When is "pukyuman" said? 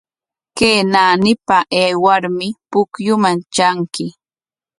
2.71-3.37